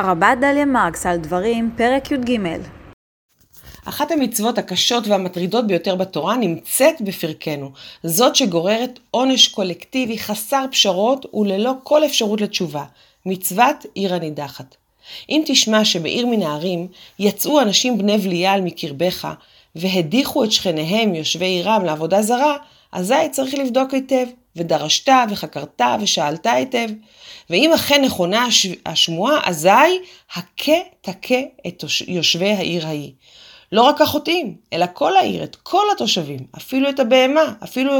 הרבה 0.00 0.34
דליה 0.40 0.64
מרקס 0.64 1.06
על 1.06 1.16
דברים, 1.16 1.70
פרק 1.76 2.10
י"ג. 2.10 2.38
אחת 3.84 4.10
המצוות 4.10 4.58
הקשות 4.58 5.06
והמטרידות 5.06 5.66
ביותר 5.66 5.94
בתורה 5.94 6.36
נמצאת 6.36 7.00
בפרקנו, 7.00 7.70
זאת 8.02 8.36
שגוררת 8.36 8.98
עונש 9.10 9.48
קולקטיבי 9.48 10.18
חסר 10.18 10.64
פשרות 10.70 11.34
וללא 11.34 11.72
כל 11.82 12.04
אפשרות 12.04 12.40
לתשובה, 12.40 12.84
מצוות 13.26 13.76
עיר 13.94 14.14
הנידחת. 14.14 14.76
אם 15.28 15.42
תשמע 15.46 15.84
שבעיר 15.84 16.26
מן 16.26 16.42
הערים 16.42 16.88
יצאו 17.18 17.60
אנשים 17.60 17.98
בני 17.98 18.18
בליעל 18.18 18.60
מקרבך, 18.60 19.28
והדיחו 19.76 20.44
את 20.44 20.52
שכניהם 20.52 21.14
יושבי 21.14 21.46
עירם 21.46 21.84
לעבודה 21.84 22.22
זרה, 22.22 22.56
אזי 22.92 23.28
צריך 23.30 23.54
לבדוק 23.54 23.94
היטב, 23.94 24.26
ודרשת 24.56 25.12
וחקרת 25.30 25.80
ושאלת 26.00 26.46
היטב. 26.46 26.88
ואם 27.50 27.72
אכן 27.74 28.04
נכונה 28.04 28.46
השמועה, 28.86 29.40
אזי 29.44 29.68
הכה 30.34 30.72
תכה 31.00 31.40
את 31.66 31.84
יושבי 32.06 32.50
העיר 32.50 32.86
ההיא. 32.86 33.12
לא 33.72 33.82
רק 33.82 34.00
החוטאים, 34.00 34.56
אלא 34.72 34.86
כל 34.92 35.16
העיר, 35.16 35.44
את 35.44 35.56
כל 35.56 35.84
התושבים, 35.92 36.40
אפילו 36.56 36.88
את 36.88 37.00
הבהמה, 37.00 37.52
אפילו 37.64 37.92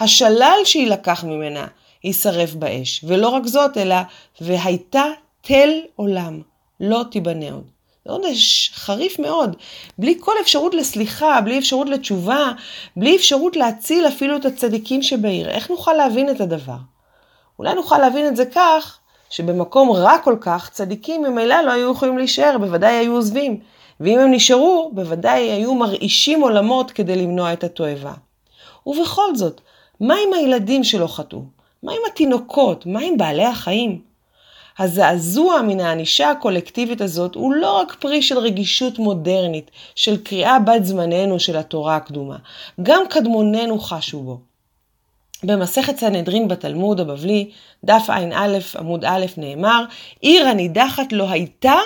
השלל 0.00 0.58
שיילקח 0.64 1.24
ממנה, 1.24 1.66
יישרף 2.04 2.54
באש. 2.54 3.04
ולא 3.04 3.28
רק 3.28 3.46
זאת, 3.46 3.76
אלא 3.76 3.96
והייתה 4.40 5.04
תל 5.40 5.70
עולם, 5.96 6.42
לא 6.80 7.02
תיבנה 7.10 7.52
עוד. 7.52 7.79
זה 8.10 8.16
עונש 8.16 8.70
חריף 8.74 9.18
מאוד, 9.18 9.56
בלי 9.98 10.14
כל 10.20 10.32
אפשרות 10.40 10.74
לסליחה, 10.74 11.40
בלי 11.40 11.58
אפשרות 11.58 11.88
לתשובה, 11.88 12.52
בלי 12.96 13.16
אפשרות 13.16 13.56
להציל 13.56 14.08
אפילו 14.08 14.36
את 14.36 14.44
הצדיקים 14.44 15.02
שבעיר. 15.02 15.48
איך 15.48 15.70
נוכל 15.70 15.92
להבין 15.92 16.30
את 16.30 16.40
הדבר? 16.40 16.76
אולי 17.58 17.74
נוכל 17.74 17.98
להבין 17.98 18.26
את 18.26 18.36
זה 18.36 18.46
כך, 18.46 18.98
שבמקום 19.30 19.90
רע 19.90 20.18
כל 20.24 20.36
כך, 20.40 20.70
צדיקים 20.72 21.22
ממילא 21.22 21.60
לא 21.60 21.72
היו 21.72 21.92
יכולים 21.92 22.18
להישאר, 22.18 22.58
בוודאי 22.58 22.94
היו 22.94 23.12
עוזבים. 23.12 23.60
ואם 24.00 24.18
הם 24.18 24.30
נשארו, 24.30 24.90
בוודאי 24.94 25.50
היו 25.50 25.74
מרעישים 25.74 26.40
עולמות 26.40 26.90
כדי 26.90 27.16
למנוע 27.16 27.52
את 27.52 27.64
התועבה. 27.64 28.12
ובכל 28.86 29.34
זאת, 29.34 29.60
מה 30.00 30.14
עם 30.14 30.32
הילדים 30.32 30.84
שלא 30.84 31.06
חטאו? 31.06 31.42
מה 31.82 31.92
עם 31.92 32.00
התינוקות? 32.12 32.86
מה 32.86 33.00
עם 33.00 33.16
בעלי 33.16 33.44
החיים? 33.44 34.09
הזעזוע 34.78 35.62
מן 35.62 35.80
הענישה 35.80 36.30
הקולקטיבית 36.30 37.00
הזאת 37.00 37.34
הוא 37.34 37.54
לא 37.54 37.80
רק 37.80 37.96
פרי 38.00 38.22
של 38.22 38.38
רגישות 38.38 38.98
מודרנית, 38.98 39.70
של 39.94 40.16
קריאה 40.16 40.58
בת 40.58 40.84
זמננו 40.84 41.40
של 41.40 41.56
התורה 41.56 41.96
הקדומה, 41.96 42.36
גם 42.82 43.02
קדמוננו 43.08 43.78
חשו 43.78 44.22
בו. 44.22 44.40
במסכת 45.42 45.98
סנהדרין 45.98 46.48
בתלמוד 46.48 47.00
הבבלי, 47.00 47.50
דף 47.84 48.10
ע"א 48.10 48.58
עמוד 48.78 49.04
א' 49.04 49.26
נאמר, 49.36 49.84
עיר 50.20 50.48
הנידחת 50.48 51.12
לא 51.12 51.30
הייתה 51.30 51.76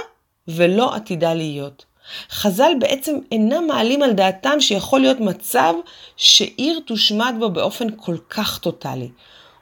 ולא 0.49 0.95
עתידה 0.95 1.35
להיות. 1.35 1.85
חז"ל 2.31 2.73
בעצם 2.81 3.19
אינם 3.33 3.67
מעלים 3.67 4.03
על 4.03 4.13
דעתם 4.13 4.61
שיכול 4.61 5.01
להיות 5.01 5.21
מצב 5.21 5.75
שעיר 6.17 6.81
תושמד 6.87 7.35
בו 7.39 7.51
באופן 7.51 7.87
כל 7.97 8.17
כך 8.31 8.59
טוטאלי. 8.59 9.09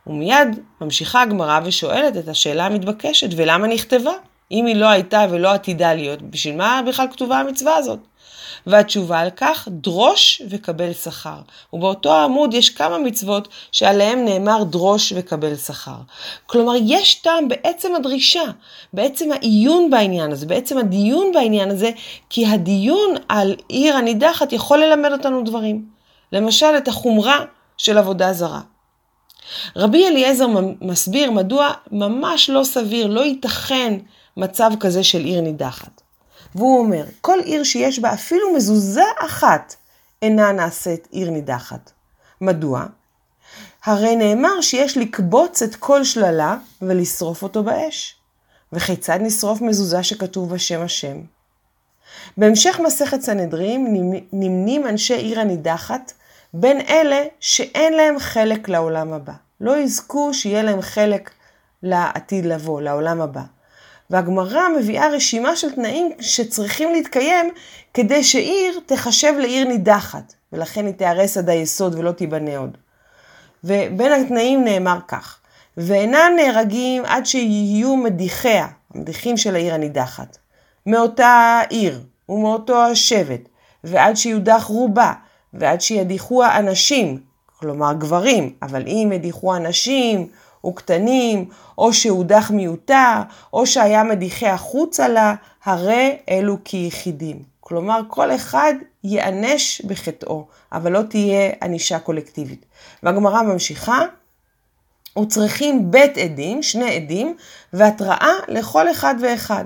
ומיד 0.06 0.60
ממשיכה 0.80 1.22
הגמרא 1.22 1.60
ושואלת 1.64 2.16
את 2.16 2.28
השאלה 2.28 2.66
המתבקשת, 2.66 3.28
ולמה 3.36 3.66
נכתבה? 3.66 4.12
אם 4.50 4.66
היא 4.66 4.76
לא 4.76 4.86
הייתה 4.86 5.26
ולא 5.30 5.52
עתידה 5.52 5.94
להיות, 5.94 6.22
בשביל 6.22 6.56
מה 6.56 6.80
בכלל 6.86 7.06
כתובה 7.10 7.38
המצווה 7.38 7.76
הזאת? 7.76 7.98
והתשובה 8.66 9.20
על 9.20 9.30
כך, 9.30 9.68
דרוש 9.70 10.42
וקבל 10.50 10.92
שכר. 10.92 11.38
ובאותו 11.72 12.12
העמוד 12.12 12.54
יש 12.54 12.70
כמה 12.70 12.98
מצוות 12.98 13.48
שעליהם 13.72 14.24
נאמר 14.24 14.62
דרוש 14.64 15.12
וקבל 15.16 15.56
שכר. 15.56 15.96
כלומר, 16.46 16.72
יש 16.86 17.14
טעם 17.14 17.48
בעצם 17.48 17.94
הדרישה, 17.94 18.44
בעצם 18.92 19.32
העיון 19.32 19.90
בעניין 19.90 20.32
הזה, 20.32 20.46
בעצם 20.46 20.78
הדיון 20.78 21.32
בעניין 21.32 21.70
הזה, 21.70 21.90
כי 22.30 22.46
הדיון 22.46 23.14
על 23.28 23.54
עיר 23.68 23.96
הנידחת 23.96 24.52
יכול 24.52 24.78
ללמד 24.78 25.12
אותנו 25.12 25.42
דברים. 25.42 25.84
למשל, 26.32 26.74
את 26.78 26.88
החומרה 26.88 27.38
של 27.78 27.98
עבודה 27.98 28.32
זרה. 28.32 28.60
רבי 29.76 30.06
אליעזר 30.06 30.46
מסביר 30.80 31.30
מדוע 31.30 31.72
ממש 31.92 32.50
לא 32.50 32.64
סביר, 32.64 33.06
לא 33.06 33.20
ייתכן 33.20 33.98
מצב 34.36 34.70
כזה 34.80 35.04
של 35.04 35.18
עיר 35.18 35.40
נידחת. 35.40 36.00
והוא 36.54 36.78
אומר, 36.78 37.04
כל 37.20 37.38
עיר 37.44 37.64
שיש 37.64 37.98
בה 37.98 38.12
אפילו 38.12 38.54
מזוזה 38.54 39.04
אחת 39.18 39.74
אינה 40.22 40.52
נעשית 40.52 41.08
עיר 41.10 41.30
נידחת. 41.30 41.90
מדוע? 42.40 42.86
הרי 43.84 44.16
נאמר 44.16 44.60
שיש 44.60 44.96
לקבוץ 44.96 45.62
את 45.62 45.74
כל 45.74 46.04
שללה 46.04 46.56
ולשרוף 46.82 47.42
אותו 47.42 47.62
באש. 47.62 48.16
וכיצד 48.72 49.18
נשרוף 49.20 49.60
מזוזה 49.60 50.02
שכתוב 50.02 50.54
בשם 50.54 50.80
השם? 50.80 51.16
בהמשך 52.36 52.80
מסכת 52.84 53.20
סנהדרים 53.20 54.12
נמנים 54.32 54.86
אנשי 54.86 55.14
עיר 55.14 55.40
הנידחת 55.40 56.12
בין 56.54 56.80
אלה 56.80 57.24
שאין 57.40 57.92
להם 57.92 58.18
חלק 58.18 58.68
לעולם 58.68 59.12
הבא. 59.12 59.32
לא 59.60 59.76
יזכו 59.76 60.34
שיהיה 60.34 60.62
להם 60.62 60.82
חלק 60.82 61.30
לעתיד 61.82 62.46
לבוא, 62.46 62.80
לעולם 62.80 63.20
הבא. 63.20 63.42
והגמרא 64.10 64.68
מביאה 64.78 65.08
רשימה 65.08 65.56
של 65.56 65.74
תנאים 65.74 66.12
שצריכים 66.20 66.92
להתקיים 66.92 67.50
כדי 67.94 68.24
שעיר 68.24 68.80
תחשב 68.86 69.34
לעיר 69.38 69.68
נידחת, 69.68 70.34
ולכן 70.52 70.86
היא 70.86 70.94
תיהרס 70.94 71.36
עד 71.36 71.48
היסוד 71.48 71.94
ולא 71.94 72.12
תיבנה 72.12 72.56
עוד. 72.56 72.76
ובין 73.64 74.12
התנאים 74.12 74.64
נאמר 74.64 74.98
כך, 75.08 75.38
ואינם 75.76 76.32
נהרגים 76.36 77.04
עד 77.04 77.26
שיהיו 77.26 77.96
מדיחיה, 77.96 78.66
המדיחים 78.94 79.36
של 79.36 79.54
העיר 79.54 79.74
הנידחת, 79.74 80.38
מאותה 80.86 81.60
עיר 81.68 82.00
ומאותו 82.28 82.82
השבט, 82.82 83.40
ועד 83.84 84.16
שיודח 84.16 84.64
רובה, 84.68 85.12
ועד 85.54 85.80
שידיחו 85.80 86.44
האנשים, 86.44 87.20
כלומר 87.58 87.92
גברים, 87.92 88.52
אבל 88.62 88.82
אם 88.86 89.10
ידיחו 89.14 89.56
אנשים 89.56 90.28
וקטנים, 90.66 91.48
או 91.78 91.92
שהודח 91.92 92.50
מיותר, 92.54 93.20
או 93.52 93.66
שהיה 93.66 94.04
מדיחי 94.04 94.46
החוצה 94.46 95.08
לה, 95.08 95.34
הרי 95.64 96.16
אלו 96.28 96.56
כיחידים. 96.64 97.42
כלומר, 97.60 98.00
כל 98.08 98.34
אחד 98.34 98.74
ייענש 99.04 99.80
בחטאו, 99.80 100.46
אבל 100.72 100.92
לא 100.92 101.02
תהיה 101.02 101.50
ענישה 101.62 101.98
קולקטיבית. 101.98 102.66
והגמרא 103.02 103.42
ממשיכה, 103.42 104.00
וצריכים 105.18 105.90
בית 105.90 106.18
עדים, 106.18 106.62
שני 106.62 106.96
עדים, 106.96 107.36
והתראה 107.72 108.32
לכל 108.48 108.90
אחד 108.90 109.14
ואחד. 109.22 109.64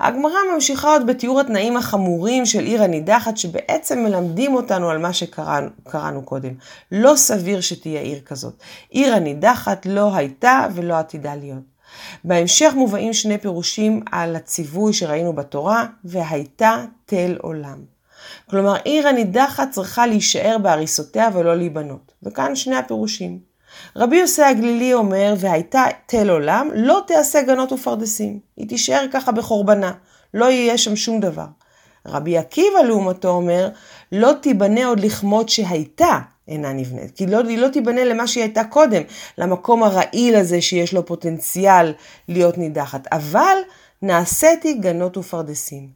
הגמרא 0.00 0.38
ממשיכה 0.54 0.88
עוד 0.88 1.06
בתיאור 1.06 1.40
התנאים 1.40 1.76
החמורים 1.76 2.46
של 2.46 2.64
עיר 2.64 2.82
הנידחת, 2.82 3.36
שבעצם 3.36 3.98
מלמדים 3.98 4.54
אותנו 4.54 4.90
על 4.90 4.98
מה 4.98 5.12
שקראנו 5.12 6.22
קודם. 6.24 6.52
לא 6.92 7.16
סביר 7.16 7.60
שתהיה 7.60 8.00
עיר 8.00 8.20
כזאת. 8.20 8.54
עיר 8.90 9.14
הנידחת 9.14 9.86
לא 9.86 10.16
הייתה 10.16 10.66
ולא 10.74 10.94
עתידה 10.94 11.34
להיות. 11.34 11.72
בהמשך 12.24 12.72
מובאים 12.76 13.12
שני 13.12 13.38
פירושים 13.38 14.02
על 14.12 14.36
הציווי 14.36 14.92
שראינו 14.92 15.32
בתורה, 15.32 15.86
והייתה 16.04 16.84
תל 17.06 17.36
עולם. 17.40 17.78
כלומר, 18.50 18.74
עיר 18.84 19.08
הנידחת 19.08 19.70
צריכה 19.70 20.06
להישאר 20.06 20.56
בהריסותיה 20.62 21.28
ולא 21.34 21.56
להיבנות. 21.56 22.12
וכאן 22.22 22.56
שני 22.56 22.76
הפירושים. 22.76 23.51
רבי 23.96 24.16
יוסי 24.16 24.42
הגלילי 24.42 24.94
אומר, 24.94 25.34
והייתה 25.38 25.84
תל 26.06 26.30
עולם, 26.30 26.68
לא 26.74 27.02
תעשה 27.06 27.42
גנות 27.42 27.72
ופרדסים. 27.72 28.38
היא 28.56 28.68
תישאר 28.68 29.06
ככה 29.12 29.32
בחורבנה, 29.32 29.92
לא 30.34 30.44
יהיה 30.50 30.78
שם 30.78 30.96
שום 30.96 31.20
דבר. 31.20 31.46
רבי 32.06 32.38
עקיבא 32.38 32.78
לעומתו 32.86 33.28
אומר, 33.28 33.68
לא 34.12 34.32
תיבנה 34.40 34.86
עוד 34.86 35.00
לכמות 35.00 35.48
שהייתה 35.48 36.18
אינה 36.48 36.72
נבנית. 36.72 37.10
כי 37.16 37.26
לא, 37.26 37.40
היא 37.48 37.58
לא 37.58 37.68
תיבנה 37.68 38.04
למה 38.04 38.26
שהיא 38.26 38.44
הייתה 38.44 38.64
קודם, 38.64 39.02
למקום 39.38 39.82
הרעיל 39.82 40.36
הזה 40.36 40.60
שיש 40.60 40.94
לו 40.94 41.06
פוטנציאל 41.06 41.92
להיות 42.28 42.58
נידחת. 42.58 43.06
אבל 43.12 43.56
נעשיתי 44.02 44.74
גנות 44.74 45.16
ופרדסים. 45.16 45.88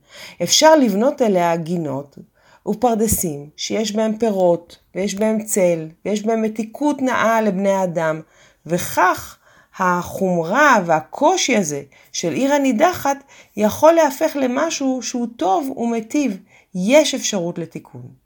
אפשר 0.42 0.76
לבנות 0.76 1.22
אליה 1.22 1.56
גינות 1.56 2.18
ופרדסים 2.66 3.50
שיש 3.56 3.92
בהם 3.92 4.18
פירות 4.18 4.78
ויש 4.94 5.14
בהם 5.14 5.42
צל 5.42 5.88
ויש 6.04 6.22
בהם 6.22 6.42
מתיקות 6.42 7.02
נאה 7.02 7.40
לבני 7.40 7.70
האדם 7.70 8.20
וכך 8.66 9.38
החומרה 9.78 10.78
והקושי 10.86 11.56
הזה 11.56 11.82
של 12.12 12.32
עיר 12.32 12.52
הנידחת 12.52 13.16
יכול 13.56 13.92
להפך 13.92 14.36
למשהו 14.40 15.02
שהוא 15.02 15.26
טוב 15.36 15.70
ומיטיב. 15.76 16.38
יש 16.74 17.14
אפשרות 17.14 17.58
לתיקון. 17.58 18.25